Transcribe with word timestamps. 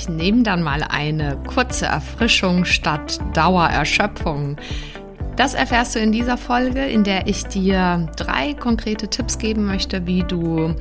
Ich 0.00 0.08
nehme 0.08 0.42
dann 0.42 0.62
mal 0.62 0.82
eine 0.82 1.36
kurze 1.46 1.84
Erfrischung 1.84 2.64
statt 2.64 3.18
Dauererschöpfung. 3.34 4.56
Das 5.36 5.52
erfährst 5.52 5.94
du 5.94 5.98
in 5.98 6.10
dieser 6.10 6.38
Folge, 6.38 6.86
in 6.86 7.04
der 7.04 7.26
ich 7.26 7.44
dir 7.44 8.08
drei 8.16 8.54
konkrete 8.54 9.08
Tipps 9.08 9.36
geben 9.36 9.66
möchte, 9.66 10.06
wie 10.06 10.22
du 10.22 10.74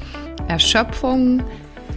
Erschöpfung 0.48 1.44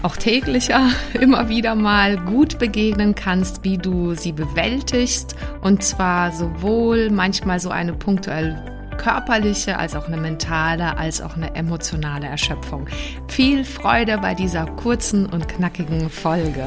auch 0.03 0.17
täglicher 0.17 0.89
immer 1.21 1.49
wieder 1.49 1.77
mal 1.77 2.17
gut 2.19 2.59
begegnen 2.59 3.15
kannst, 3.15 3.63
wie 3.63 3.79
du 3.79 4.15
sie 4.15 4.33
bewältigst 4.33 5.37
und 5.61 5.85
zwar 5.85 6.33
sowohl 6.33 7.09
manchmal 7.09 7.61
so 7.61 7.71
eine 7.71 7.93
punktuell 7.93 8.61
körperliche, 8.99 9.79
als 9.79 9.95
auch 9.95 10.09
eine 10.09 10.17
mentale, 10.17 10.99
als 10.99 11.21
auch 11.21 11.37
eine 11.37 11.55
emotionale 11.55 12.27
Erschöpfung. 12.27 12.89
Viel 13.29 13.65
Freude 13.65 14.19
bei 14.19 14.35
dieser 14.35 14.67
kurzen 14.67 15.27
und 15.27 15.49
knackigen 15.49 16.11
Folge. 16.11 16.67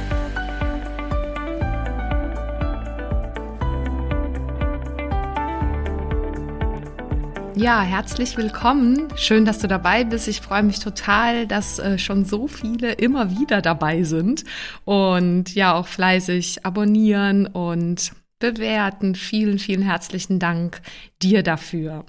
Ja, 7.55 7.81
herzlich 7.81 8.37
willkommen. 8.37 9.09
Schön, 9.17 9.43
dass 9.43 9.59
du 9.59 9.67
dabei 9.67 10.05
bist. 10.05 10.29
Ich 10.29 10.39
freue 10.39 10.63
mich 10.63 10.79
total, 10.79 11.45
dass 11.45 11.79
äh, 11.79 11.97
schon 11.97 12.23
so 12.23 12.47
viele 12.47 12.93
immer 12.93 13.37
wieder 13.37 13.61
dabei 13.61 14.03
sind 14.03 14.45
und 14.85 15.53
ja 15.53 15.73
auch 15.73 15.87
fleißig 15.87 16.65
abonnieren 16.65 17.47
und 17.47 18.13
bewerten. 18.41 19.15
Vielen, 19.15 19.57
vielen 19.57 19.83
herzlichen 19.83 20.37
Dank 20.37 20.81
dir 21.21 21.43
dafür. 21.43 22.05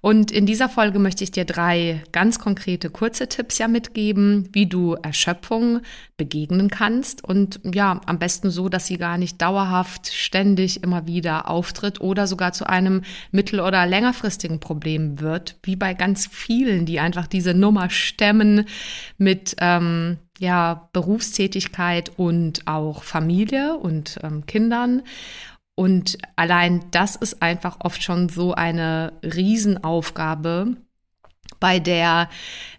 Und 0.00 0.32
in 0.32 0.46
dieser 0.46 0.68
Folge 0.68 0.98
möchte 0.98 1.22
ich 1.22 1.30
dir 1.30 1.44
drei 1.44 2.02
ganz 2.10 2.40
konkrete 2.40 2.90
kurze 2.90 3.28
Tipps 3.28 3.58
ja 3.58 3.68
mitgeben, 3.68 4.48
wie 4.52 4.66
du 4.66 4.94
Erschöpfung 4.94 5.82
begegnen 6.16 6.70
kannst 6.70 7.22
und 7.22 7.60
ja, 7.62 8.00
am 8.06 8.18
besten 8.18 8.50
so, 8.50 8.68
dass 8.68 8.86
sie 8.86 8.96
gar 8.96 9.18
nicht 9.18 9.40
dauerhaft 9.40 10.12
ständig 10.12 10.82
immer 10.82 11.06
wieder 11.06 11.48
auftritt 11.48 12.00
oder 12.00 12.26
sogar 12.26 12.52
zu 12.52 12.66
einem 12.66 13.02
mittel- 13.30 13.60
oder 13.60 13.86
längerfristigen 13.86 14.58
Problem 14.58 15.20
wird, 15.20 15.56
wie 15.62 15.76
bei 15.76 15.94
ganz 15.94 16.26
vielen, 16.26 16.86
die 16.86 16.98
einfach 16.98 17.26
diese 17.26 17.52
Nummer 17.52 17.90
stemmen 17.90 18.64
mit 19.18 19.56
ähm, 19.60 20.16
ja, 20.38 20.88
Berufstätigkeit 20.92 22.12
und 22.16 22.66
auch 22.66 23.02
Familie 23.02 23.76
und 23.76 24.18
ähm, 24.22 24.46
Kindern. 24.46 25.02
Und 25.76 26.18
allein 26.36 26.90
das 26.90 27.16
ist 27.16 27.42
einfach 27.42 27.76
oft 27.80 28.02
schon 28.02 28.28
so 28.28 28.54
eine 28.54 29.12
Riesenaufgabe, 29.22 30.76
bei 31.60 31.78
der 31.78 32.28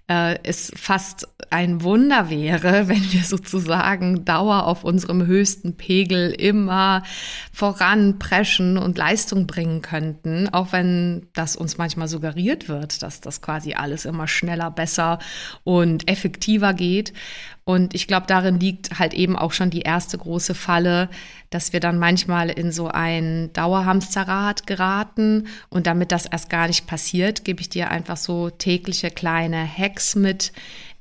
äh, 0.08 0.40
es 0.44 0.72
fast 0.76 1.28
ein 1.50 1.84
Wunder 1.84 2.30
wäre, 2.30 2.88
wenn 2.88 3.12
wir 3.12 3.24
sozusagen 3.24 4.26
Dauer 4.26 4.66
auf 4.66 4.84
unserem 4.84 5.26
höchsten 5.26 5.76
Pegel 5.76 6.32
immer 6.32 7.04
voranpreschen 7.52 8.78
und 8.78 8.98
Leistung 8.98 9.48
bringen 9.48 9.82
könnten, 9.82 10.50
auch 10.50 10.72
wenn 10.72 11.28
das 11.34 11.56
uns 11.56 11.78
manchmal 11.78 12.08
suggeriert 12.08 12.70
wird, 12.70 13.02
dass 13.04 13.22
das 13.22 13.42
quasi 13.42 13.74
alles 13.74 14.06
immer 14.06 14.28
schneller, 14.28 14.72
besser 14.72 15.20
und 15.64 16.10
effektiver 16.10 16.74
geht. 16.74 17.14
Und 17.68 17.94
ich 17.94 18.08
glaube, 18.08 18.28
darin 18.28 18.62
liegt 18.62 18.98
halt 18.98 19.14
eben 19.14 19.36
auch 19.36 19.52
schon 19.52 19.70
die 19.70 19.82
erste 19.82 20.18
große 20.18 20.56
Falle, 20.56 21.10
dass 21.50 21.74
wir 21.74 21.82
dann 21.82 22.00
manchmal 22.00 22.50
in 22.50 22.72
so 22.72 22.88
ein 22.88 23.52
Dauerhamsterrad 23.52 24.66
geraten. 24.68 25.48
Und 25.70 25.86
damit 25.86 26.14
das 26.14 26.28
erst 26.28 26.50
gar 26.50 26.68
nicht 26.68 26.88
passiert, 26.88 27.44
gebe 27.44 27.60
ich 27.60 27.68
dir 27.68 27.92
einfach 27.92 28.16
so 28.16 28.50
tägliche 28.50 29.12
kleine 29.12 29.68
Hacks 29.68 29.97
mit, 30.16 30.52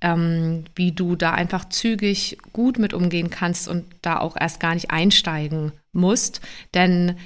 ähm, 0.00 0.64
wie 0.74 0.92
du 0.92 1.16
da 1.16 1.32
einfach 1.32 1.68
zügig 1.68 2.38
gut 2.52 2.78
mit 2.78 2.94
umgehen 2.94 3.30
kannst 3.30 3.68
und 3.68 3.84
da 4.02 4.18
auch 4.18 4.36
erst 4.38 4.60
gar 4.60 4.74
nicht 4.74 4.90
einsteigen 4.90 5.72
musst. 5.92 6.40
Denn 6.74 7.16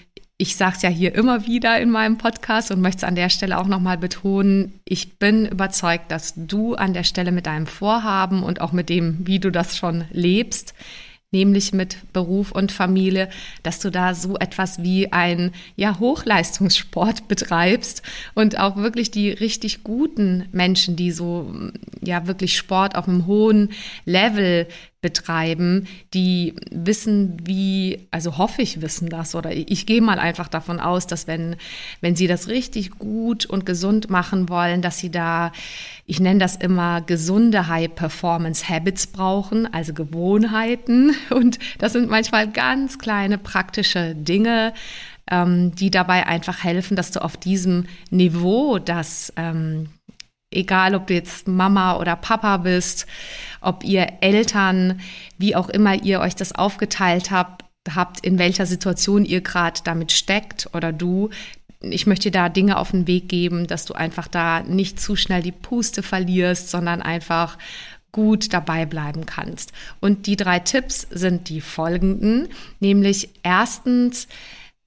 ich 0.40 0.56
sage 0.56 0.76
es 0.76 0.82
ja 0.82 0.88
hier 0.88 1.14
immer 1.14 1.46
wieder 1.46 1.78
in 1.80 1.90
meinem 1.90 2.16
Podcast 2.16 2.70
und 2.70 2.80
möchte 2.80 2.98
es 2.98 3.04
an 3.04 3.14
der 3.14 3.28
Stelle 3.28 3.58
auch 3.58 3.66
nochmal 3.66 3.98
betonen. 3.98 4.80
Ich 4.86 5.18
bin 5.18 5.44
überzeugt, 5.44 6.10
dass 6.10 6.32
du 6.34 6.76
an 6.76 6.94
der 6.94 7.04
Stelle 7.04 7.30
mit 7.30 7.44
deinem 7.44 7.66
Vorhaben 7.66 8.42
und 8.42 8.62
auch 8.62 8.72
mit 8.72 8.88
dem, 8.88 9.26
wie 9.26 9.38
du 9.38 9.52
das 9.52 9.76
schon 9.76 10.04
lebst, 10.10 10.72
nämlich 11.32 11.72
mit 11.72 12.12
Beruf 12.12 12.50
und 12.50 12.72
Familie, 12.72 13.28
dass 13.62 13.78
du 13.78 13.90
da 13.90 14.14
so 14.14 14.36
etwas 14.36 14.82
wie 14.82 15.12
ein 15.12 15.52
ja 15.76 15.98
Hochleistungssport 15.98 17.28
betreibst 17.28 18.02
und 18.34 18.58
auch 18.58 18.76
wirklich 18.76 19.10
die 19.10 19.30
richtig 19.30 19.84
guten 19.84 20.48
Menschen, 20.52 20.96
die 20.96 21.12
so 21.12 21.54
ja 22.02 22.26
wirklich 22.26 22.56
Sport 22.56 22.96
auf 22.96 23.06
einem 23.08 23.26
hohen 23.26 23.70
Level 24.04 24.66
betreiben, 25.00 25.86
die 26.12 26.54
wissen, 26.70 27.38
wie, 27.44 28.06
also 28.10 28.36
hoffe 28.36 28.60
ich 28.60 28.82
wissen 28.82 29.08
das 29.08 29.34
oder 29.34 29.50
ich 29.52 29.86
gehe 29.86 30.02
mal 30.02 30.18
einfach 30.18 30.48
davon 30.48 30.78
aus, 30.78 31.06
dass 31.06 31.26
wenn, 31.26 31.56
wenn 32.02 32.16
sie 32.16 32.26
das 32.26 32.48
richtig 32.48 32.90
gut 32.98 33.46
und 33.46 33.64
gesund 33.64 34.10
machen 34.10 34.50
wollen, 34.50 34.82
dass 34.82 34.98
sie 34.98 35.10
da, 35.10 35.52
ich 36.04 36.20
nenne 36.20 36.38
das 36.38 36.56
immer 36.56 37.00
gesunde 37.00 37.68
High-Performance-Habits 37.68 39.06
brauchen, 39.08 39.72
also 39.72 39.94
Gewohnheiten. 39.94 41.14
Und 41.30 41.58
das 41.78 41.92
sind 41.92 42.10
manchmal 42.10 42.50
ganz 42.50 42.98
kleine 42.98 43.38
praktische 43.38 44.14
Dinge, 44.14 44.74
ähm, 45.30 45.74
die 45.74 45.90
dabei 45.90 46.26
einfach 46.26 46.62
helfen, 46.62 46.96
dass 46.96 47.10
du 47.10 47.22
auf 47.22 47.36
diesem 47.36 47.86
Niveau, 48.10 48.78
das 48.78 49.32
ähm, 49.36 49.88
egal 50.50 50.94
ob 50.94 51.06
du 51.06 51.14
jetzt 51.14 51.46
Mama 51.46 51.96
oder 51.96 52.16
Papa 52.16 52.58
bist, 52.58 53.06
ob 53.60 53.84
ihr 53.84 54.06
Eltern, 54.20 55.00
wie 55.38 55.54
auch 55.54 55.68
immer 55.68 56.02
ihr 56.02 56.20
euch 56.20 56.34
das 56.34 56.52
aufgeteilt 56.52 57.30
habt, 57.30 57.64
habt, 57.94 58.20
in 58.20 58.38
welcher 58.38 58.66
Situation 58.66 59.24
ihr 59.24 59.40
gerade 59.40 59.80
damit 59.84 60.12
steckt 60.12 60.68
oder 60.74 60.92
du. 60.92 61.30
Ich 61.80 62.06
möchte 62.06 62.30
da 62.30 62.48
Dinge 62.48 62.76
auf 62.76 62.90
den 62.90 63.06
Weg 63.06 63.28
geben, 63.28 63.66
dass 63.66 63.86
du 63.86 63.94
einfach 63.94 64.28
da 64.28 64.62
nicht 64.62 65.00
zu 65.00 65.16
schnell 65.16 65.42
die 65.42 65.52
Puste 65.52 66.02
verlierst, 66.02 66.68
sondern 66.68 67.00
einfach 67.00 67.56
gut 68.12 68.52
dabei 68.52 68.86
bleiben 68.86 69.24
kannst. 69.24 69.72
Und 70.00 70.26
die 70.26 70.36
drei 70.36 70.58
Tipps 70.58 71.06
sind 71.10 71.48
die 71.48 71.60
folgenden, 71.60 72.48
nämlich 72.80 73.30
erstens, 73.42 74.26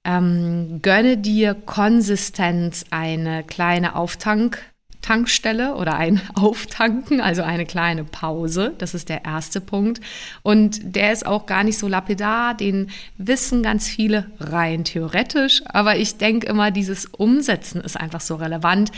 ähm, 0.04 0.80
gönne 0.82 1.16
dir 1.16 1.54
konsistent 1.54 2.84
eine 2.90 3.42
kleine 3.42 3.96
Auftank- 3.96 4.73
Tankstelle 5.04 5.74
oder 5.74 5.96
ein 5.96 6.20
Auftanken, 6.34 7.20
also 7.20 7.42
eine 7.42 7.66
kleine 7.66 8.04
Pause. 8.04 8.72
Das 8.78 8.94
ist 8.94 9.10
der 9.10 9.26
erste 9.26 9.60
Punkt. 9.60 10.00
Und 10.42 10.80
der 10.82 11.12
ist 11.12 11.26
auch 11.26 11.44
gar 11.44 11.62
nicht 11.62 11.78
so 11.78 11.88
lapidar, 11.88 12.54
den 12.54 12.88
wissen 13.18 13.62
ganz 13.62 13.86
viele 13.86 14.26
rein 14.40 14.84
theoretisch. 14.84 15.62
Aber 15.66 15.96
ich 15.96 16.16
denke 16.16 16.46
immer, 16.46 16.70
dieses 16.70 17.04
Umsetzen 17.06 17.82
ist 17.82 18.00
einfach 18.00 18.22
so 18.22 18.36
relevant. 18.36 18.92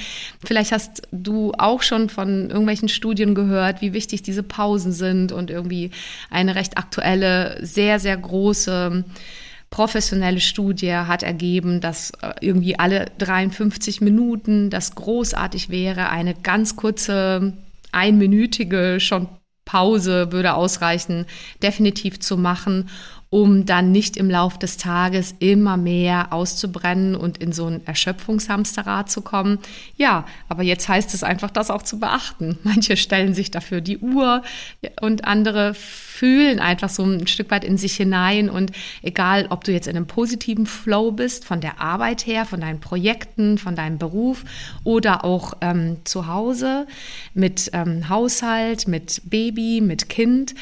Vielleicht 0.45 0.71
hast 0.71 1.03
du 1.11 1.53
auch 1.59 1.83
schon 1.83 2.09
von 2.09 2.51
irgendwelchen 2.51 2.89
Studien 2.89 3.35
gehört, 3.35 3.81
wie 3.81 3.93
wichtig 3.93 4.23
diese 4.23 4.45
Pausen 4.45 4.93
sind 4.93 5.33
und 5.33 5.51
irgendwie 5.51 5.91
eine 6.31 6.55
recht 6.55 6.79
aktuelle, 6.79 7.59
sehr, 7.67 7.99
sehr 7.99 8.17
große 8.17 9.05
professionelle 9.71 10.41
Studie 10.41 10.95
hat 10.95 11.23
ergeben, 11.23 11.81
dass 11.81 12.11
äh, 12.23 12.35
irgendwie 12.41 12.79
alle 12.79 13.07
53 13.19 14.01
Minuten 14.01 14.71
das 14.71 14.95
großartig 14.95 15.71
wäre. 15.71 16.09
Eine 16.11 16.35
ganz 16.35 16.77
kurze, 16.77 17.55
einminütige 17.93 18.99
schon 19.01 19.29
Pause 19.65 20.31
würde 20.31 20.55
ausreichen, 20.55 21.27
definitiv 21.63 22.21
zu 22.21 22.37
machen. 22.37 22.89
Um 23.31 23.67
dann 23.67 23.91
nicht 23.91 24.17
im 24.17 24.31
Lauf 24.31 24.59
des 24.59 24.77
Tages 24.77 25.35
immer 25.41 25.77
mehr 25.77 26.33
auszubrennen 26.33 27.17
und 27.17 27.39
in 27.39 27.53
so 27.53 27.67
ein 27.67 27.85
Erschöpfungshamsterrad 27.87 29.11
zu 29.11 29.21
kommen. 29.21 29.59
Ja, 29.97 30.27
aber 30.49 30.63
jetzt 30.63 30.89
heißt 30.89 31.13
es 31.13 31.25
einfach, 31.25 31.51
das 31.51 31.71
auch 31.71 31.83
zu 31.83 31.99
beachten. 31.99 32.59
Manche 32.63 32.97
stellen 32.97 33.35
sich 33.35 33.51
dafür 33.51 33.81
die 33.81 33.99
Uhr 33.99 34.43
und 35.01 35.25
andere 35.25 35.75
fühlen 35.75 36.61
einfach 36.61 36.89
so 36.89 37.05
ein 37.05 37.27
Stück 37.27 37.51
weit 37.51 37.65
in 37.65 37.77
sich 37.77 37.95
hinein 37.97 38.49
und 38.49 38.73
egal, 39.03 39.47
ob 39.51 39.65
du 39.65 39.73
jetzt 39.73 39.89
in 39.89 39.97
einem 39.97 40.07
positiven 40.07 40.67
Flow 40.67 41.11
bist, 41.11 41.45
von 41.45 41.61
der 41.61 41.81
Arbeit 41.81 42.27
her, 42.27 42.47
von 42.47 42.61
deinen 42.61 42.81
Projekten, 42.81 43.59
von 43.59 43.77
deinem 43.77 43.99
Beruf 43.99 44.45
oder 44.85 45.25
auch 45.25 45.55
ähm, 45.61 45.99
zu 46.05 46.27
Hause 46.27 46.87
mit 47.35 47.71
ähm, 47.75 48.09
Haushalt, 48.09 48.89
mit 48.89 49.23
Baby, 49.25 49.81
mit 49.83 50.09
Kind, 50.09 50.55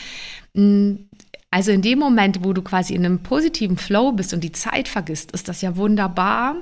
also 1.54 1.70
in 1.70 1.82
dem 1.82 2.00
Moment, 2.00 2.42
wo 2.42 2.52
du 2.52 2.62
quasi 2.62 2.94
in 2.94 3.06
einem 3.06 3.20
positiven 3.20 3.76
Flow 3.76 4.10
bist 4.10 4.34
und 4.34 4.42
die 4.42 4.50
Zeit 4.50 4.88
vergisst, 4.88 5.30
ist 5.30 5.46
das 5.46 5.62
ja 5.62 5.76
wunderbar. 5.76 6.56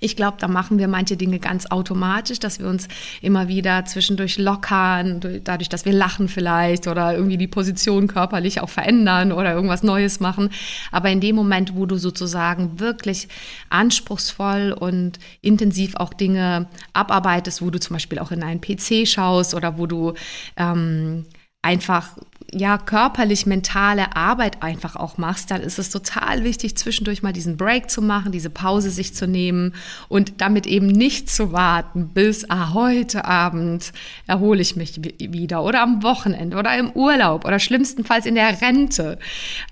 Ich 0.00 0.16
glaube, 0.16 0.38
da 0.40 0.48
machen 0.48 0.80
wir 0.80 0.88
manche 0.88 1.16
Dinge 1.16 1.38
ganz 1.38 1.66
automatisch, 1.66 2.40
dass 2.40 2.58
wir 2.58 2.66
uns 2.66 2.88
immer 3.22 3.46
wieder 3.46 3.84
zwischendurch 3.84 4.36
lockern, 4.36 5.20
dadurch, 5.44 5.68
dass 5.68 5.84
wir 5.84 5.92
lachen 5.92 6.26
vielleicht 6.26 6.88
oder 6.88 7.14
irgendwie 7.14 7.36
die 7.36 7.46
Position 7.46 8.08
körperlich 8.08 8.60
auch 8.60 8.68
verändern 8.68 9.30
oder 9.30 9.52
irgendwas 9.52 9.84
Neues 9.84 10.18
machen. 10.18 10.50
Aber 10.90 11.10
in 11.10 11.20
dem 11.20 11.36
Moment, 11.36 11.76
wo 11.76 11.86
du 11.86 11.96
sozusagen 11.96 12.80
wirklich 12.80 13.28
anspruchsvoll 13.70 14.72
und 14.72 15.20
intensiv 15.42 15.94
auch 15.94 16.12
Dinge 16.12 16.66
abarbeitest, 16.92 17.62
wo 17.62 17.70
du 17.70 17.78
zum 17.78 17.94
Beispiel 17.94 18.18
auch 18.18 18.32
in 18.32 18.42
einen 18.42 18.60
PC 18.60 19.06
schaust 19.06 19.54
oder 19.54 19.78
wo 19.78 19.86
du 19.86 20.14
ähm, 20.56 21.24
einfach 21.62 22.16
ja 22.52 22.78
körperlich 22.78 23.44
mentale 23.44 24.16
Arbeit 24.16 24.62
einfach 24.62 24.96
auch 24.96 25.18
machst, 25.18 25.50
dann 25.50 25.60
ist 25.60 25.78
es 25.78 25.90
total 25.90 26.44
wichtig, 26.44 26.76
zwischendurch 26.76 27.22
mal 27.22 27.32
diesen 27.32 27.56
Break 27.56 27.90
zu 27.90 28.00
machen, 28.00 28.32
diese 28.32 28.48
Pause 28.48 28.90
sich 28.90 29.14
zu 29.14 29.26
nehmen 29.26 29.74
und 30.08 30.40
damit 30.40 30.66
eben 30.66 30.86
nicht 30.86 31.28
zu 31.28 31.52
warten, 31.52 32.08
bis 32.08 32.48
ah, 32.48 32.72
heute 32.72 33.26
Abend 33.26 33.92
erhole 34.26 34.62
ich 34.62 34.76
mich 34.76 35.00
wieder 35.18 35.62
oder 35.62 35.82
am 35.82 36.02
Wochenende 36.02 36.56
oder 36.56 36.76
im 36.78 36.90
Urlaub 36.92 37.44
oder 37.44 37.58
schlimmstenfalls 37.58 38.24
in 38.24 38.34
der 38.34 38.60
Rente. 38.62 39.18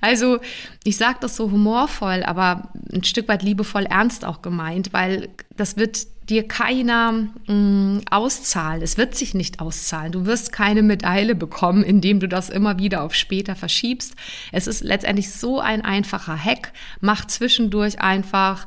Also 0.02 0.38
ich 0.84 0.99
sage 0.99 1.19
das 1.20 1.37
so 1.37 1.50
humorvoll, 1.50 2.23
aber 2.25 2.70
ein 2.93 3.05
Stück 3.05 3.28
weit 3.28 3.43
liebevoll 3.43 3.84
ernst 3.84 4.25
auch 4.25 4.43
gemeint, 4.43 4.93
weil 4.93 5.28
das 5.56 5.78
wird 5.78 6.06
dir 6.28 6.49
keiner 6.49 7.12
mh, 7.12 7.52
mm, 7.52 8.00
auszahlen. 8.11 8.82
Es 8.82 8.99
wird 8.99 9.14
sich 9.14 9.34
nicht 9.34 9.61
auszahlen. 9.61 10.12
Du 10.12 10.26
wirst 10.26 10.52
keine 10.52 10.82
Medaille 10.82 11.34
bekommen, 11.34 11.82
indem 11.82 12.20
du 12.20 12.28
das 12.28 12.49
immer 12.50 12.78
wieder 12.78 13.02
auf 13.02 13.14
später 13.14 13.55
verschiebst. 13.55 14.14
Es 14.52 14.67
ist 14.67 14.82
letztendlich 14.82 15.31
so 15.31 15.61
ein 15.61 15.82
einfacher 15.82 16.37
Hack. 16.37 16.73
Mach 17.00 17.26
zwischendurch 17.26 18.00
einfach 18.00 18.67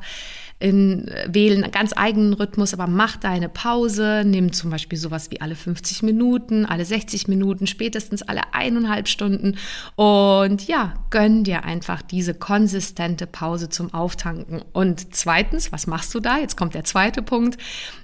in, 0.60 1.10
wählen 1.26 1.64
einen 1.64 1.72
ganz 1.72 1.92
eigenen 1.96 2.34
Rhythmus, 2.34 2.74
aber 2.74 2.86
mach 2.86 3.16
deine 3.16 3.48
Pause, 3.48 4.22
nimm 4.26 4.52
zum 4.52 4.70
Beispiel 4.70 4.98
sowas 4.98 5.30
wie 5.30 5.40
alle 5.40 5.56
50 5.56 6.02
Minuten, 6.02 6.66
alle 6.66 6.84
60 6.84 7.28
Minuten, 7.28 7.66
spätestens 7.66 8.22
alle 8.22 8.52
eineinhalb 8.52 9.08
Stunden 9.08 9.56
und 9.96 10.68
ja, 10.68 10.94
gönn 11.08 11.44
dir 11.44 11.64
einfach 11.64 12.02
diese 12.02 12.34
konsistente 12.34 13.26
Pause 13.26 13.70
zum 13.70 13.92
Auftanken. 13.94 14.62
Und 14.72 15.14
zweitens, 15.14 15.72
was 15.72 15.86
machst 15.86 16.14
du 16.14 16.20
da? 16.20 16.38
Jetzt 16.38 16.56
kommt 16.56 16.74
der 16.74 16.84
zweite 16.84 17.22
Punkt. 17.22 17.56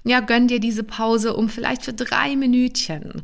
Ja, 0.04 0.20
gönn 0.20 0.48
dir 0.48 0.58
diese 0.58 0.82
Pause 0.82 1.36
um 1.36 1.48
vielleicht 1.50 1.84
für 1.84 1.92
drei 1.92 2.36
Minütchen 2.36 3.22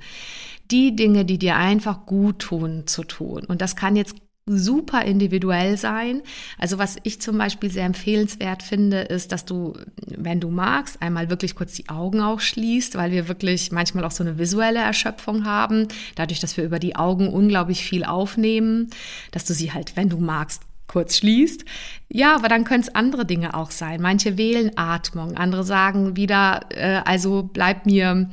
die 0.70 0.96
Dinge, 0.96 1.24
die 1.24 1.38
dir 1.38 1.56
einfach 1.56 2.06
gut 2.06 2.38
tun, 2.40 2.86
zu 2.86 3.04
tun. 3.04 3.44
Und 3.46 3.60
das 3.60 3.76
kann 3.76 3.96
jetzt 3.96 4.16
super 4.46 5.02
individuell 5.04 5.76
sein. 5.76 6.22
Also 6.58 6.78
was 6.78 6.96
ich 7.04 7.20
zum 7.20 7.38
Beispiel 7.38 7.70
sehr 7.70 7.84
empfehlenswert 7.84 8.62
finde, 8.62 9.02
ist, 9.02 9.30
dass 9.30 9.44
du, 9.44 9.74
wenn 10.06 10.40
du 10.40 10.50
magst, 10.50 11.00
einmal 11.00 11.30
wirklich 11.30 11.54
kurz 11.54 11.74
die 11.74 11.88
Augen 11.88 12.20
auch 12.20 12.40
schließt, 12.40 12.96
weil 12.96 13.12
wir 13.12 13.28
wirklich 13.28 13.70
manchmal 13.70 14.04
auch 14.04 14.10
so 14.10 14.24
eine 14.24 14.38
visuelle 14.38 14.80
Erschöpfung 14.80 15.44
haben, 15.44 15.86
dadurch, 16.16 16.40
dass 16.40 16.56
wir 16.56 16.64
über 16.64 16.80
die 16.80 16.96
Augen 16.96 17.28
unglaublich 17.28 17.84
viel 17.84 18.04
aufnehmen, 18.04 18.90
dass 19.30 19.44
du 19.44 19.54
sie 19.54 19.72
halt, 19.72 19.96
wenn 19.96 20.08
du 20.08 20.18
magst, 20.18 20.62
kurz 20.88 21.16
schließt. 21.18 21.64
Ja, 22.10 22.34
aber 22.34 22.48
dann 22.48 22.64
können 22.64 22.82
es 22.82 22.94
andere 22.94 23.24
Dinge 23.24 23.54
auch 23.54 23.70
sein. 23.70 24.02
Manche 24.02 24.36
wählen 24.36 24.76
Atmung, 24.76 25.36
andere 25.36 25.64
sagen 25.64 26.16
wieder, 26.16 26.66
äh, 26.70 27.00
also 27.04 27.48
bleib 27.50 27.86
mir 27.86 28.28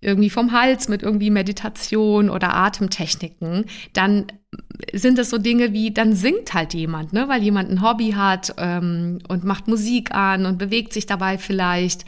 irgendwie 0.00 0.30
vom 0.30 0.50
Hals 0.50 0.88
mit 0.88 1.02
irgendwie 1.02 1.30
Meditation 1.30 2.28
oder 2.28 2.54
Atemtechniken, 2.54 3.66
dann 3.92 4.26
sind 4.92 5.18
das 5.18 5.30
so 5.30 5.38
Dinge 5.38 5.72
wie, 5.72 5.90
dann 5.92 6.14
singt 6.14 6.52
halt 6.54 6.74
jemand, 6.74 7.12
ne, 7.12 7.28
weil 7.28 7.42
jemand 7.42 7.70
ein 7.70 7.82
Hobby 7.82 8.12
hat 8.12 8.54
ähm, 8.58 9.18
und 9.28 9.44
macht 9.44 9.68
Musik 9.68 10.12
an 10.12 10.44
und 10.44 10.58
bewegt 10.58 10.92
sich 10.92 11.06
dabei 11.06 11.38
vielleicht. 11.38 12.04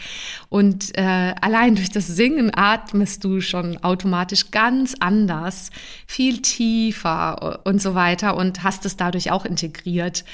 Und 0.48 0.96
äh, 0.98 1.34
allein 1.40 1.76
durch 1.76 1.90
das 1.90 2.06
Singen 2.06 2.50
atmest 2.54 3.24
du 3.24 3.40
schon 3.40 3.82
automatisch 3.82 4.50
ganz 4.50 4.94
anders, 5.00 5.70
viel 6.06 6.42
tiefer 6.42 7.60
und 7.64 7.80
so 7.80 7.94
weiter 7.94 8.36
und 8.36 8.62
hast 8.62 8.84
es 8.84 8.96
dadurch 8.96 9.30
auch 9.30 9.44
integriert. 9.44 10.24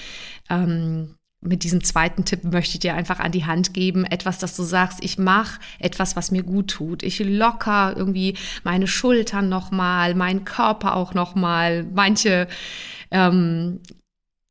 Ähm, 0.49 1.15
mit 1.41 1.65
diesem 1.65 1.83
zweiten 1.83 2.25
Tipp 2.25 2.45
möchte 2.45 2.75
ich 2.75 2.81
dir 2.81 2.95
einfach 2.95 3.19
an 3.19 3.33
die 3.33 3.47
Hand 3.47 3.73
geben, 3.73 4.05
etwas, 4.05 4.39
dass 4.39 4.55
du 4.57 4.63
sagst, 4.63 4.99
ich 5.03 5.19
mache 5.19 5.61
etwas, 5.79 6.15
was 6.15 6.31
mir 6.31 6.43
gut 6.43 6.69
tut. 6.69 7.03
Ich 7.03 7.19
locker 7.19 7.95
irgendwie 7.97 8.37
meine 8.63 8.87
Schultern 8.87 9.49
nochmal, 9.49 10.15
meinen 10.15 10.45
Körper 10.45 10.97
auch 10.97 11.15
nochmal. 11.15 11.85
Manche 11.85 12.47
ähm, 13.11 13.81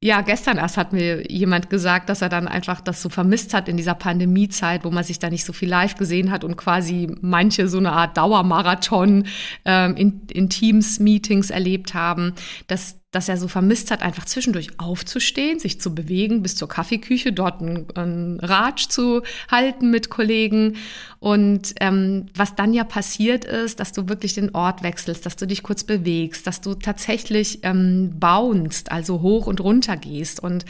ja, 0.01 0.21
gestern 0.21 0.57
erst 0.57 0.77
hat 0.77 0.94
mir 0.94 1.30
jemand 1.30 1.69
gesagt, 1.69 2.07
dass 2.07 2.21
er 2.21 2.30
dann 2.30 2.47
einfach 2.47 2.80
das 2.80 3.01
so 3.01 3.09
vermisst 3.09 3.53
hat 3.53 3.68
in 3.68 3.75
dieser 3.75 3.95
Pandemiezeit, 3.95 4.85
wo 4.85 4.92
man 4.92 5.03
sich 5.03 5.19
da 5.19 5.30
nicht 5.30 5.44
so 5.44 5.51
viel 5.51 5.68
live 5.68 5.95
gesehen 5.95 6.31
hat 6.31 6.45
und 6.45 6.56
quasi 6.56 7.13
manche 7.19 7.68
so 7.68 7.80
eine 7.80 7.92
Art 7.92 8.15
Dauermarathon 8.15 9.25
ähm, 9.65 9.97
in, 9.97 10.21
in 10.31 10.50
Teams-Meetings 10.50 11.50
erlebt 11.50 11.95
haben, 11.95 12.33
dass 12.68 12.98
dass 13.11 13.27
er 13.27 13.38
so 13.38 13.47
vermisst 13.47 13.89
hat, 13.89 14.03
einfach 14.03 14.25
zwischendurch 14.25 14.79
aufzustehen, 14.79 15.57
sich 15.57 15.81
zu 15.81 15.95
bewegen, 15.95 16.44
bis 16.44 16.56
zur 16.56 16.69
Kaffeeküche, 16.69 17.33
dort 17.33 17.59
einen, 17.61 18.39
Ratsch 18.39 18.88
zu 18.88 19.23
halten 19.50 19.89
mit 19.89 20.11
Kollegen. 20.11 20.77
Und 21.19 21.73
ähm, 21.79 22.27
was 22.35 22.53
dann 22.53 22.71
ja 22.71 22.83
passiert 22.83 23.45
ist, 23.45 23.79
dass 23.79 23.94
du 23.94 24.07
wirklich 24.09 24.35
den 24.35 24.53
Ort 24.53 24.83
wechselst, 24.83 25.25
dass 25.25 25.35
du 25.35 25.47
dich 25.47 25.63
kurz 25.63 25.83
bewegst, 25.83 26.45
dass 26.45 26.61
du 26.61 26.75
tatsächlich 26.75 27.59
ähm, 27.63 28.11
bounst, 28.19 28.91
also 28.91 29.21
hoch 29.21 29.47
und 29.47 29.59
runter 29.59 29.97
gehst. 29.97 30.39
Und 30.39 30.65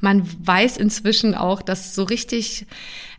man 0.00 0.26
weiß 0.46 0.78
inzwischen 0.78 1.34
auch, 1.34 1.60
dass 1.60 1.94
so 1.94 2.04
richtig 2.04 2.66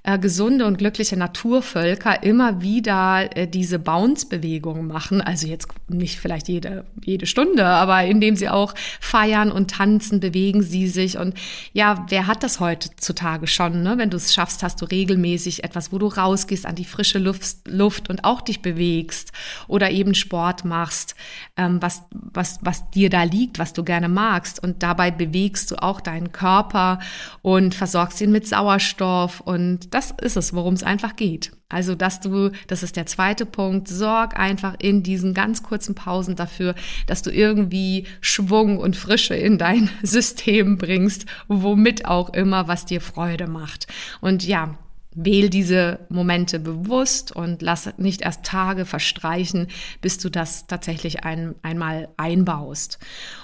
äh, 0.04 0.20
gesunde 0.20 0.66
und 0.66 0.78
glückliche 0.78 1.16
Naturvölker 1.16 2.24
immer 2.24 2.62
wieder 2.62 3.38
äh, 3.38 3.48
diese 3.48 3.80
Bounce-Bewegung 3.80 4.86
machen. 4.86 5.22
Also 5.22 5.48
jetzt 5.48 5.70
nicht 5.88 6.20
vielleicht 6.20 6.50
jede, 6.50 6.84
jede 7.02 7.26
Stunde, 7.26 7.66
aber 7.66 8.04
indem 8.04 8.36
sie 8.36 8.50
auch 8.50 8.74
feiern 9.00 9.50
und 9.50 9.72
tanzen, 9.72 10.20
bewegen 10.20 10.62
sie 10.62 10.90
sich. 10.90 11.18
Und 11.18 11.36
ja, 11.72 12.06
wer 12.10 12.28
hat 12.28 12.44
das 12.44 12.60
heutzutage 12.60 13.48
schon? 13.48 13.82
Ne? 13.82 13.98
Wenn 13.98 14.10
du 14.10 14.18
es 14.18 14.34
schaffst, 14.34 14.62
hast 14.62 14.82
du 14.82 14.86
regelmäßig 14.86 15.64
etwas, 15.64 15.94
wo 15.94 16.00
du 16.00 16.08
rausgehst 16.08 16.66
an 16.66 16.76
die 16.76 16.84
frische 16.84 17.20
Luft, 17.20 17.66
Luft 17.66 18.10
und 18.10 18.26
auch 18.26 18.42
dich 18.42 18.62
bewegst 18.62 19.32
oder 19.70 19.90
eben 19.90 20.16
Sport 20.16 20.66
machst, 20.66 21.16
ähm, 21.56 21.82
was, 21.82 22.04
was, 22.12 22.60
was 22.62 22.90
dir 22.92 23.10
da 23.10 23.24
liegt, 23.24 23.58
was 23.58 23.72
du 23.72 23.86
gerne 23.86 24.10
magst. 24.10 24.62
Und 24.62 24.84
dabei 24.84 25.12
bewegst 25.12 25.72
du 25.72 25.82
auch 25.82 26.02
deinen 26.02 26.34
Körper 26.34 27.00
und 27.42 27.74
versorgst 27.74 28.20
ihn 28.20 28.34
mit 28.34 28.46
Sauerstoff 28.46 29.40
und 29.40 29.93
das 29.94 30.12
ist 30.22 30.38
es, 30.38 30.54
worum 30.54 30.74
es 30.74 30.84
einfach 30.84 31.16
geht. 31.16 31.52
Also, 31.70 31.96
dass 31.96 32.20
du, 32.20 32.52
das 32.68 32.84
ist 32.84 32.96
der 32.96 33.06
zweite 33.06 33.46
Punkt, 33.46 33.88
sorg 33.88 34.38
einfach 34.40 34.76
in 34.80 35.04
diesen 35.04 35.34
ganz 35.34 35.64
kurzen 35.64 35.96
Pausen 35.96 36.36
dafür, 36.36 36.76
dass 37.08 37.22
du 37.22 37.32
irgendwie 37.32 38.06
Schwung 38.22 38.78
und 38.78 38.96
Frische 38.96 39.36
in 39.36 39.58
dein 39.58 39.90
System 40.04 40.78
bringst, 40.78 41.26
womit 41.48 42.06
auch 42.06 42.30
immer, 42.34 42.68
was 42.68 42.86
dir 42.86 43.02
Freude 43.02 43.48
macht. 43.48 43.88
Und 44.22 44.44
ja, 44.44 44.78
Wähl 45.16 45.50
diese 45.50 46.00
Momente 46.10 46.60
bewusst 46.60 47.32
und 47.32 47.62
lass 47.62 47.90
nicht 47.98 48.22
erst 48.22 48.44
Tage 48.44 48.86
verstreichen, 48.86 49.68
bis 50.02 50.18
du 50.18 50.30
das 50.30 50.68
tatsächlich 50.68 51.24
ein, 51.24 51.56
einmal 51.62 52.10
einbaust. 52.18 53.00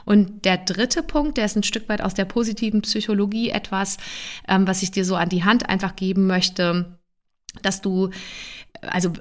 Und 0.06 0.46
der 0.46 0.58
dritte 0.58 1.04
Punkt, 1.04 1.38
der 1.38 1.46
ist 1.46 1.56
ein 1.56 1.64
Stück 1.64 1.90
weit 1.90 2.02
aus 2.02 2.14
der 2.14 2.26
positiven 2.26 2.82
Psychologie 2.82 3.50
etwas, 3.50 3.98
ähm, 4.48 4.68
was 4.68 4.84
ich 4.84 4.92
dir 4.92 5.06
so 5.06 5.16
an 5.16 5.30
die 5.30 5.44
Hand 5.44 5.70
einfach 5.70 5.96
geben 5.96 6.28
möchte, 6.28 6.98
dass 7.62 7.82
du 7.82 8.10
also 8.82 9.12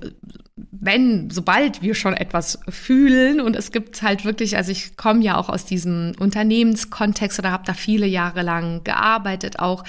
wenn, 0.57 1.31
sobald 1.31 1.83
wir 1.83 1.95
schon 1.95 2.15
etwas 2.15 2.59
fühlen 2.69 3.41
und 3.41 3.57
es 3.57 3.73
gibt 3.73 4.03
halt 4.03 4.25
wirklich, 4.25 4.57
also 4.57 4.71
ich 4.71 4.97
komme 4.97 5.23
ja 5.23 5.37
auch 5.37 5.49
aus 5.49 5.65
diesem 5.65 6.13
Unternehmenskontext 6.19 7.39
oder 7.39 7.53
habe 7.53 7.65
da 7.67 7.75
viele 7.75 8.07
Jahre 8.07 8.43
lang 8.43 8.85
gearbeitet, 8.85 9.59
auch 9.59 9.85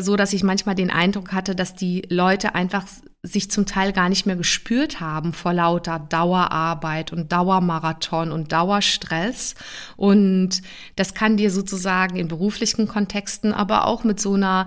so, 0.00 0.16
dass 0.16 0.32
ich 0.32 0.42
manchmal 0.42 0.74
den 0.74 0.90
Eindruck 0.90 1.32
hatte, 1.32 1.54
dass 1.54 1.74
die 1.74 2.02
Leute 2.08 2.54
einfach 2.54 2.84
sich 3.22 3.50
zum 3.50 3.64
Teil 3.64 3.92
gar 3.92 4.10
nicht 4.10 4.26
mehr 4.26 4.36
gespürt 4.36 5.00
haben 5.00 5.32
vor 5.32 5.54
lauter 5.54 5.98
Dauerarbeit 5.98 7.10
und 7.10 7.32
Dauermarathon 7.32 8.30
und 8.30 8.52
Dauerstress. 8.52 9.54
Und 9.96 10.60
das 10.96 11.14
kann 11.14 11.38
dir 11.38 11.50
sozusagen 11.50 12.16
in 12.16 12.28
beruflichen 12.28 12.86
Kontexten, 12.86 13.54
aber 13.54 13.86
auch 13.86 14.04
mit 14.04 14.20
so 14.20 14.34
einer 14.34 14.66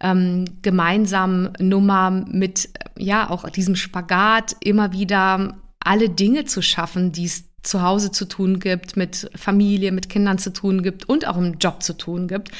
ähm, 0.00 0.44
gemeinsamen 0.62 1.52
Nummer, 1.58 2.10
mit 2.10 2.68
ja 2.96 3.28
auch 3.28 3.48
diesem 3.50 3.74
Spagat 3.74 4.54
immer 4.60 4.92
wieder 4.92 5.56
alle 5.80 6.08
Dinge 6.08 6.44
zu 6.44 6.62
schaffen, 6.62 7.10
die 7.10 7.24
es 7.24 7.44
zu 7.66 7.82
Hause 7.82 8.10
zu 8.10 8.26
tun 8.26 8.60
gibt, 8.60 8.96
mit 8.96 9.30
Familie, 9.34 9.92
mit 9.92 10.08
Kindern 10.08 10.38
zu 10.38 10.52
tun 10.52 10.82
gibt 10.82 11.08
und 11.08 11.26
auch 11.26 11.36
im 11.36 11.58
Job 11.58 11.82
zu 11.82 11.92
tun 11.92 12.28
gibt. 12.28 12.50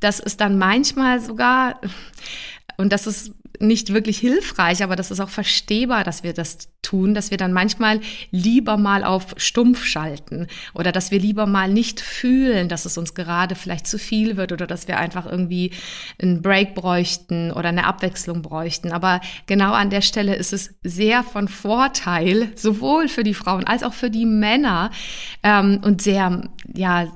Das 0.00 0.20
ist 0.20 0.40
dann 0.40 0.58
manchmal 0.58 1.20
sogar, 1.20 1.80
und 2.76 2.92
das 2.92 3.06
ist 3.06 3.32
nicht 3.60 3.92
wirklich 3.92 4.18
hilfreich, 4.18 4.82
aber 4.82 4.96
das 4.96 5.10
ist 5.10 5.20
auch 5.20 5.28
verstehbar, 5.28 6.04
dass 6.04 6.22
wir 6.22 6.32
das 6.32 6.68
tun, 6.82 7.14
dass 7.14 7.30
wir 7.30 7.38
dann 7.38 7.52
manchmal 7.52 8.00
lieber 8.30 8.76
mal 8.76 9.02
auf 9.04 9.34
stumpf 9.36 9.84
schalten 9.84 10.46
oder 10.72 10.92
dass 10.92 11.10
wir 11.10 11.18
lieber 11.18 11.46
mal 11.46 11.68
nicht 11.68 12.00
fühlen, 12.00 12.68
dass 12.68 12.84
es 12.84 12.96
uns 12.96 13.14
gerade 13.14 13.54
vielleicht 13.54 13.86
zu 13.86 13.98
viel 13.98 14.36
wird 14.36 14.52
oder 14.52 14.66
dass 14.66 14.86
wir 14.86 14.98
einfach 14.98 15.26
irgendwie 15.26 15.72
einen 16.22 16.42
Break 16.42 16.74
bräuchten 16.74 17.50
oder 17.50 17.70
eine 17.70 17.86
Abwechslung 17.86 18.42
bräuchten. 18.42 18.92
Aber 18.92 19.20
genau 19.46 19.72
an 19.72 19.90
der 19.90 20.02
Stelle 20.02 20.36
ist 20.36 20.52
es 20.52 20.74
sehr 20.82 21.24
von 21.24 21.48
Vorteil, 21.48 22.52
sowohl 22.54 23.08
für 23.08 23.24
die 23.24 23.34
Frauen 23.34 23.64
als 23.64 23.82
auch 23.82 23.94
für 23.94 24.10
die 24.10 24.26
Männer 24.26 24.90
ähm, 25.42 25.80
und 25.82 26.02
sehr, 26.02 26.48
ja, 26.72 27.08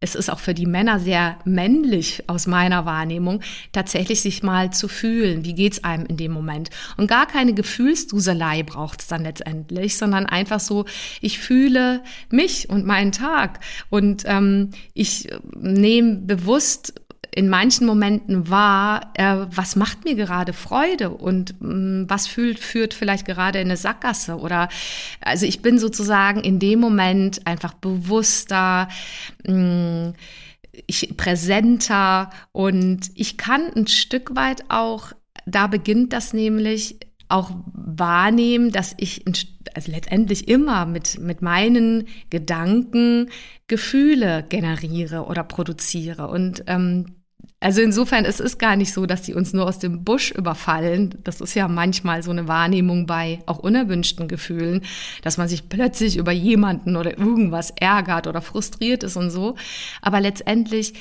es 0.00 0.14
ist 0.14 0.30
auch 0.30 0.40
für 0.40 0.54
die 0.54 0.66
Männer 0.66 0.98
sehr 0.98 1.38
männlich 1.44 2.24
aus 2.26 2.46
meiner 2.46 2.86
Wahrnehmung, 2.86 3.42
tatsächlich 3.72 4.22
sich 4.22 4.42
mal 4.42 4.72
zu 4.72 4.88
fühlen, 4.88 5.44
wie 5.44 5.54
geht's 5.54 5.84
einem 5.84 6.06
in 6.06 6.16
dem 6.16 6.32
Moment. 6.32 6.70
Und 6.96 7.06
gar 7.06 7.26
keine 7.26 7.52
Gefühlsduselei 7.52 8.62
braucht's 8.62 9.08
dann 9.08 9.24
letztendlich, 9.24 9.98
sondern 9.98 10.24
einfach 10.24 10.58
so, 10.60 10.86
ich 11.20 11.38
fühle 11.38 12.02
mich 12.30 12.70
und 12.70 12.86
meinen 12.86 13.12
Tag 13.12 13.60
und 13.90 14.22
ähm, 14.24 14.70
ich 14.94 15.28
nehme 15.54 16.16
bewusst 16.16 16.94
in 17.32 17.48
manchen 17.48 17.86
Momenten 17.86 18.50
wahr, 18.50 19.12
äh, 19.14 19.46
was 19.50 19.76
macht 19.76 20.04
mir 20.04 20.14
gerade 20.14 20.52
Freude? 20.52 21.10
Und 21.10 21.60
mh, 21.60 21.74
mm, 21.74 22.10
was 22.10 22.26
fühlt, 22.26 22.58
führt 22.58 22.94
vielleicht 22.94 23.26
gerade 23.26 23.60
in 23.60 23.68
eine 23.68 23.76
Sackgasse? 23.76 24.38
Oder 24.38 24.68
also 25.20 25.46
ich 25.46 25.62
bin 25.62 25.78
sozusagen 25.78 26.40
in 26.40 26.58
dem 26.58 26.80
Moment 26.80 27.46
einfach 27.46 27.74
bewusster, 27.74 28.88
mh, 29.46 30.10
mm, 30.10 30.14
ich 30.86 31.16
präsenter. 31.16 32.30
Und 32.52 33.10
ich 33.14 33.36
kann 33.36 33.70
ein 33.74 33.86
Stück 33.86 34.34
weit 34.36 34.64
auch, 34.68 35.12
da 35.46 35.66
beginnt 35.66 36.12
das 36.12 36.32
nämlich, 36.32 36.98
auch 37.30 37.52
wahrnehmen, 37.72 38.72
dass 38.72 38.94
ich 38.98 39.24
also 39.74 39.92
letztendlich 39.92 40.48
immer 40.48 40.84
mit, 40.84 41.20
mit 41.20 41.42
meinen 41.42 42.08
Gedanken 42.28 43.30
Gefühle 43.68 44.44
generiere 44.48 45.24
oder 45.26 45.44
produziere. 45.44 46.26
Und 46.26 46.64
ähm, 46.66 47.19
also 47.62 47.82
insofern, 47.82 48.24
es 48.24 48.40
ist 48.40 48.58
gar 48.58 48.74
nicht 48.74 48.92
so, 48.92 49.04
dass 49.04 49.20
die 49.20 49.34
uns 49.34 49.52
nur 49.52 49.66
aus 49.66 49.78
dem 49.78 50.02
Busch 50.02 50.30
überfallen. 50.30 51.16
Das 51.24 51.42
ist 51.42 51.54
ja 51.54 51.68
manchmal 51.68 52.22
so 52.22 52.30
eine 52.30 52.48
Wahrnehmung 52.48 53.04
bei 53.04 53.40
auch 53.44 53.58
unerwünschten 53.58 54.28
Gefühlen, 54.28 54.82
dass 55.22 55.36
man 55.36 55.46
sich 55.46 55.68
plötzlich 55.68 56.16
über 56.16 56.32
jemanden 56.32 56.96
oder 56.96 57.18
irgendwas 57.18 57.70
ärgert 57.78 58.26
oder 58.26 58.40
frustriert 58.40 59.02
ist 59.02 59.16
und 59.16 59.30
so. 59.30 59.56
Aber 60.00 60.20
letztendlich 60.20 60.94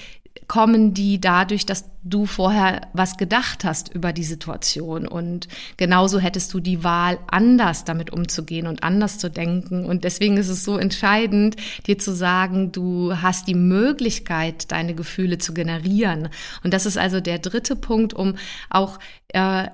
kommen 0.48 0.94
die 0.94 1.20
dadurch, 1.20 1.66
dass 1.66 1.86
du 2.04 2.26
vorher 2.26 2.88
was 2.94 3.18
gedacht 3.18 3.64
hast 3.64 3.94
über 3.94 4.14
die 4.14 4.24
Situation. 4.24 5.08
Und 5.08 5.48
genauso 5.78 6.20
hättest 6.20 6.54
du 6.54 6.60
die 6.60 6.84
Wahl, 6.84 7.20
anders 7.28 7.84
damit 7.84 8.12
umzugehen 8.12 8.68
und 8.68 8.84
anders 8.84 9.18
zu 9.18 9.30
denken. 9.30 9.86
Und 9.86 10.04
deswegen 10.04 10.38
ist 10.38 10.50
es 10.50 10.64
so 10.64 10.78
entscheidend, 10.78 11.56
dir 11.88 11.98
zu 11.98 12.14
sagen, 12.14 12.72
du 12.72 13.22
hast 13.22 13.48
die 13.48 13.56
Möglichkeit, 13.56 14.72
deine 14.72 14.96
Gefühle 14.96 15.38
zu 15.38 15.54
generieren. 15.54 16.30
Und 16.64 16.74
das 16.74 16.86
ist 16.86 16.98
also 16.98 17.20
der 17.20 17.40
dritte 17.40 17.76
Punkt, 17.76 18.14
um 18.14 18.36
auch 18.70 19.00
äh, 19.30 19.68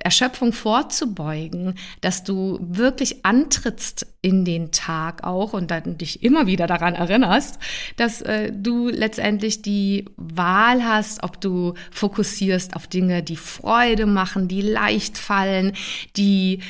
Erschöpfung 0.00 0.52
vorzubeugen, 0.52 1.74
dass 2.00 2.24
du 2.24 2.58
wirklich 2.60 3.24
antrittst 3.24 4.06
in 4.22 4.44
den 4.44 4.72
Tag 4.72 5.24
auch 5.24 5.52
und 5.52 5.70
dann 5.70 5.98
dich 5.98 6.22
immer 6.22 6.46
wieder 6.46 6.66
daran 6.66 6.94
erinnerst, 6.94 7.58
dass 7.96 8.22
äh, 8.22 8.52
du 8.52 8.88
letztendlich 8.88 9.62
die 9.62 10.06
Wahl 10.16 10.84
hast, 10.84 11.22
ob 11.22 11.40
du 11.40 11.74
fokussierst 11.90 12.74
auf 12.74 12.86
Dinge, 12.86 13.22
die 13.22 13.36
Freude 13.36 14.06
machen, 14.06 14.48
die 14.48 14.62
leicht 14.62 15.16
fallen, 15.16 15.72
die 16.16 16.60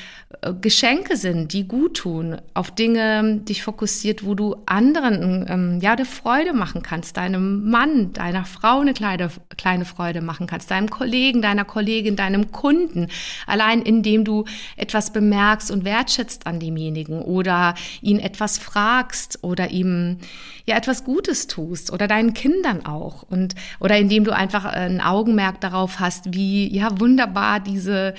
Geschenke 0.61 1.17
sind, 1.17 1.53
die 1.53 1.69
gut 1.69 1.99
tun, 1.99 2.41
auf 2.53 2.73
Dinge 2.73 3.39
dich 3.43 3.63
fokussiert, 3.63 4.25
wo 4.25 4.35
du 4.35 4.57
anderen 4.67 5.47
ähm, 5.49 5.81
ja 5.81 5.93
eine 5.93 6.05
Freude 6.05 6.53
machen 6.53 6.83
kannst, 6.83 7.17
deinem 7.17 7.71
Mann, 7.71 8.13
deiner 8.13 8.45
Frau 8.45 8.81
eine 8.81 8.93
kleine, 8.93 9.31
kleine 9.57 9.85
Freude 9.85 10.23
machen 10.23 10.49
kannst, 10.49 10.71
deinem 10.73 10.91
Kollegen, 10.91 11.43
deiner 11.43 11.65
Kollegin, 11.65 12.17
deinem 12.17 12.51
Kunden, 12.51 13.07
allein 13.47 13.83
indem 13.83 14.25
du 14.25 14.45
etwas 14.77 15.13
bemerkst 15.13 15.71
und 15.71 15.85
wertschätzt 15.85 16.49
an 16.49 16.59
demjenigen 16.59 17.23
oder 17.23 17.75
ihn 18.01 18.19
etwas 18.19 18.59
fragst 18.59 19.39
oder 19.43 19.71
ihm 19.71 20.19
ja 20.67 20.77
etwas 20.77 21.05
Gutes 21.05 21.47
tust 21.47 21.93
oder 21.93 22.09
deinen 22.09 22.35
Kindern 22.35 22.85
auch 22.85 23.23
und 23.23 23.55
oder 23.79 23.97
indem 23.97 24.25
du 24.25 24.35
einfach 24.35 24.65
ein 24.65 25.01
Augenmerk 25.01 25.61
darauf 25.61 26.01
hast, 26.01 26.35
wie 26.35 26.73
ja 26.75 26.99
wunderbar 26.99 27.61
diese 27.61 28.15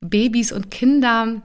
Babys 0.00 0.52
und 0.52 0.70
Kinder 0.70 1.42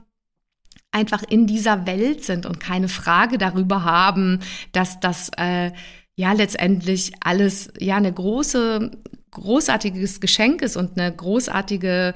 einfach 0.96 1.24
in 1.28 1.46
dieser 1.46 1.86
Welt 1.86 2.24
sind 2.24 2.46
und 2.46 2.60
keine 2.60 2.88
Frage 2.88 3.38
darüber 3.38 3.84
haben, 3.84 4.40
dass 4.72 5.00
das 5.02 5.30
äh, 5.38 5.72
ja 6.16 6.32
letztendlich 6.32 7.12
alles 7.20 7.72
ja 7.80 7.98
eine 7.98 8.14
große 8.14 8.92
großartiges 9.32 10.22
Geschenk 10.22 10.62
ist 10.62 10.78
und 10.78 10.98
eine 10.98 11.14
großartige 11.14 12.14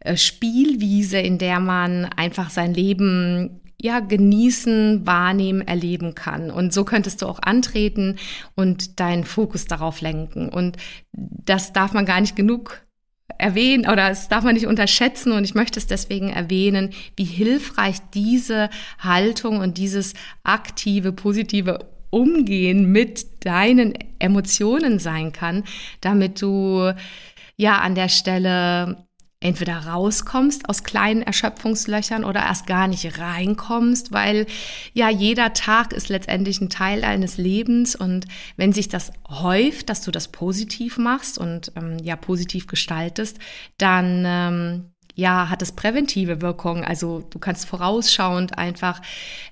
äh, 0.00 0.16
Spielwiese, 0.18 1.18
in 1.18 1.38
der 1.38 1.60
man 1.60 2.04
einfach 2.04 2.50
sein 2.50 2.74
Leben 2.74 3.62
ja, 3.80 4.00
genießen, 4.00 5.06
wahrnehmen, 5.06 5.66
erleben 5.66 6.14
kann. 6.14 6.50
Und 6.50 6.74
so 6.74 6.84
könntest 6.84 7.22
du 7.22 7.26
auch 7.26 7.38
antreten 7.40 8.16
und 8.54 9.00
deinen 9.00 9.24
Fokus 9.24 9.64
darauf 9.64 10.02
lenken. 10.02 10.50
Und 10.50 10.76
das 11.12 11.72
darf 11.72 11.94
man 11.94 12.04
gar 12.04 12.20
nicht 12.20 12.36
genug 12.36 12.82
erwähnen 13.36 13.88
oder 13.88 14.10
es 14.10 14.28
darf 14.28 14.44
man 14.44 14.54
nicht 14.54 14.66
unterschätzen 14.66 15.32
und 15.32 15.44
ich 15.44 15.54
möchte 15.54 15.78
es 15.78 15.86
deswegen 15.86 16.30
erwähnen, 16.30 16.90
wie 17.16 17.24
hilfreich 17.24 17.96
diese 18.14 18.70
Haltung 18.98 19.58
und 19.58 19.78
dieses 19.78 20.14
aktive, 20.42 21.12
positive 21.12 21.78
Umgehen 22.10 22.90
mit 22.90 23.44
deinen 23.44 23.92
Emotionen 24.18 24.98
sein 24.98 25.32
kann, 25.32 25.64
damit 26.00 26.40
du 26.40 26.94
ja 27.56 27.78
an 27.78 27.94
der 27.94 28.08
Stelle 28.08 29.07
entweder 29.40 29.86
rauskommst 29.86 30.68
aus 30.68 30.82
kleinen 30.82 31.22
Erschöpfungslöchern 31.22 32.24
oder 32.24 32.40
erst 32.40 32.66
gar 32.66 32.88
nicht 32.88 33.18
reinkommst, 33.18 34.10
weil 34.10 34.46
ja 34.94 35.08
jeder 35.10 35.52
Tag 35.52 35.92
ist 35.92 36.08
letztendlich 36.08 36.60
ein 36.60 36.70
Teil 36.70 37.02
deines 37.02 37.38
Lebens 37.38 37.94
und 37.94 38.26
wenn 38.56 38.72
sich 38.72 38.88
das 38.88 39.12
häuft, 39.28 39.90
dass 39.90 40.00
du 40.00 40.10
das 40.10 40.28
positiv 40.28 40.98
machst 40.98 41.38
und 41.38 41.72
ähm, 41.76 41.98
ja 42.02 42.16
positiv 42.16 42.66
gestaltest, 42.66 43.38
dann 43.76 44.24
ähm, 44.26 44.84
ja, 45.18 45.50
hat 45.50 45.62
es 45.62 45.72
präventive 45.72 46.42
Wirkung. 46.42 46.84
Also 46.84 47.24
du 47.28 47.40
kannst 47.40 47.66
vorausschauend 47.66 48.56
einfach 48.56 49.02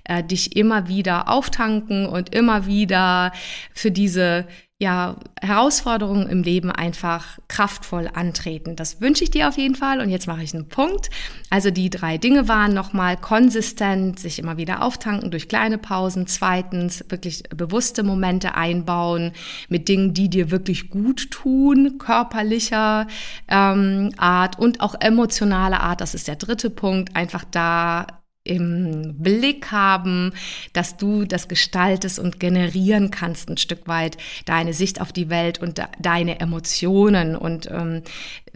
äh, 0.05 0.23
dich 0.23 0.55
immer 0.55 0.87
wieder 0.87 1.27
auftanken 1.27 2.05
und 2.05 2.33
immer 2.33 2.67
wieder 2.67 3.33
für 3.73 3.91
diese 3.91 4.47
ja, 4.79 5.15
Herausforderungen 5.41 6.29
im 6.29 6.43
Leben 6.43 6.69
einfach 6.71 7.39
kraftvoll 7.47 8.11
antreten. 8.13 8.75
Das 8.75 9.01
wünsche 9.01 9.23
ich 9.23 9.31
dir 9.31 9.47
auf 9.47 9.57
jeden 9.57 9.73
Fall. 9.73 9.99
Und 9.99 10.09
jetzt 10.09 10.27
mache 10.27 10.43
ich 10.43 10.53
einen 10.53 10.69
Punkt. 10.69 11.09
Also 11.49 11.71
die 11.71 11.89
drei 11.89 12.19
Dinge 12.19 12.47
waren 12.47 12.75
nochmal 12.75 13.17
konsistent, 13.17 14.19
sich 14.19 14.37
immer 14.37 14.57
wieder 14.57 14.83
auftanken 14.83 15.31
durch 15.31 15.49
kleine 15.49 15.79
Pausen. 15.79 16.27
Zweitens, 16.27 17.03
wirklich 17.09 17.41
bewusste 17.49 18.03
Momente 18.03 18.53
einbauen 18.53 19.31
mit 19.67 19.89
Dingen, 19.89 20.13
die 20.13 20.29
dir 20.29 20.51
wirklich 20.51 20.91
gut 20.91 21.31
tun, 21.31 21.97
körperlicher 21.97 23.07
ähm, 23.47 24.11
Art 24.17 24.59
und 24.59 24.81
auch 24.81 24.93
emotionale 24.99 25.79
Art. 25.79 26.01
Das 26.01 26.13
ist 26.13 26.27
der 26.27 26.35
dritte 26.35 26.69
Punkt. 26.69 27.15
Einfach 27.15 27.45
da 27.49 28.05
im 28.47 29.15
Blick 29.17 29.71
haben, 29.71 30.33
dass 30.73 30.97
du 30.97 31.25
das 31.25 31.47
gestaltest 31.47 32.19
und 32.19 32.39
generieren 32.39 33.11
kannst 33.11 33.49
ein 33.49 33.57
Stück 33.57 33.87
weit 33.87 34.17
deine 34.45 34.73
Sicht 34.73 35.01
auf 35.01 35.11
die 35.11 35.29
Welt 35.29 35.59
und 35.59 35.81
deine 35.99 36.39
Emotionen. 36.39 37.35
Und 37.35 37.69
ähm, 37.71 38.03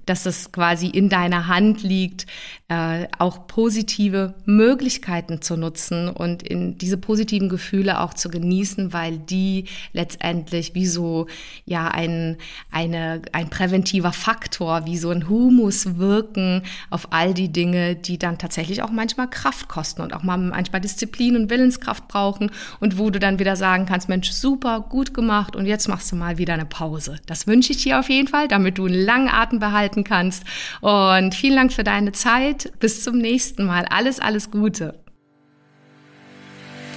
dass 0.06 0.26
es 0.26 0.52
quasi 0.52 0.88
in 0.88 1.10
deiner 1.10 1.48
Hand 1.48 1.84
liegt, 1.84 2.26
äh, 2.72 3.08
auch 3.18 3.48
positive 3.48 4.34
Möglichkeiten 4.46 5.42
zu 5.42 5.58
nutzen 5.58 6.08
und 6.10 6.42
in 6.42 6.78
diese 6.78 6.98
positiven 6.98 7.50
Gefühle 7.50 8.00
auch 8.00 8.14
zu 8.14 8.30
genießen, 8.30 8.94
weil 8.94 9.18
die 9.18 9.66
letztendlich 9.92 10.74
wie 10.74 10.86
so 10.86 11.28
ja 11.66 11.90
ein, 11.90 12.38
eine, 12.72 13.22
ein 13.34 13.50
präventiver 13.50 14.14
Faktor, 14.14 14.86
wie 14.86 14.98
so 14.98 15.10
ein 15.10 15.28
Humus 15.28 15.98
wirken 15.98 16.64
auf 16.90 17.12
all 17.12 17.34
die 17.34 17.52
Dinge, 17.52 17.96
die 17.96 18.18
dann 18.18 18.38
tatsächlich 18.38 18.82
auch 18.84 18.92
manchmal 18.92 19.30
Kraft 19.30 19.68
kosten 19.68 20.02
und 20.02 20.14
auch 20.14 20.24
mal 20.24 20.38
manchmal 20.38 20.82
Disziplin 20.82 21.36
und 21.36 21.50
Willenskraft 21.50 22.08
brauchen 22.08 22.52
und 22.80 22.98
wo 22.98 23.10
du 23.10 23.20
dann 23.20 23.38
wieder 23.38 23.58
sagen 23.58 23.86
kannst, 23.86 24.08
Mensch, 24.08 24.32
super, 24.32 24.86
gut 24.88 25.14
gemacht 25.14 25.56
und 25.58 25.66
jetzt 25.66 25.90
machst 25.90 26.12
du 26.12 26.16
mal 26.16 26.38
wieder 26.38 26.54
eine 26.54 26.66
Pause. 26.66 27.18
Das 27.26 27.48
wünsche 27.48 27.74
ich 27.74 27.84
dir 27.84 28.00
auf 28.00 28.10
jeden 28.10 28.30
Fall, 28.30 28.48
damit 28.48 28.78
du 28.78 28.86
einen 28.86 28.96
langen 28.96 29.28
Atem 29.28 29.60
behalten 29.60 29.91
kannst. 30.04 30.44
Und 30.82 31.36
vielen 31.36 31.56
Dank 31.56 31.74
für 31.74 31.84
deine 31.84 32.12
Zeit. 32.12 32.72
Bis 32.80 33.04
zum 33.04 33.18
nächsten 33.18 33.66
Mal. 33.66 33.86
Alles, 33.90 34.20
alles 34.20 34.52
Gute. 34.52 35.02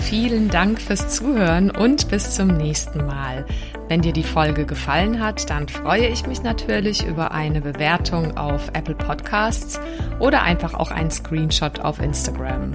Vielen 0.01 0.51
Dank 0.51 0.81
fürs 0.81 1.15
Zuhören 1.17 1.71
und 1.71 2.11
bis 2.11 2.35
zum 2.35 2.49
nächsten 2.49 3.07
Mal. 3.07 3.47
Wenn 3.89 4.03
dir 4.03 4.13
die 4.13 4.23
Folge 4.23 4.67
gefallen 4.67 5.23
hat, 5.23 5.49
dann 5.51 5.69
freue 5.69 6.07
ich 6.07 6.27
mich 6.27 6.43
natürlich 6.43 7.07
über 7.07 7.33
eine 7.33 7.61
Bewertung 7.61 8.37
auf 8.37 8.69
Apple 8.75 8.95
Podcasts 8.95 9.81
oder 10.21 10.43
einfach 10.43 10.75
auch 10.75 10.91
einen 10.91 11.11
Screenshot 11.11 11.81
auf 11.81 12.01
Instagram. 12.01 12.75